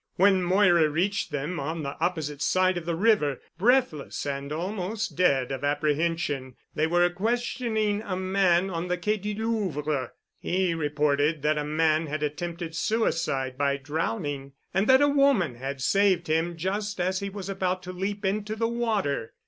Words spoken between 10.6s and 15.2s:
reported that a man had attempted suicide by drowning and that a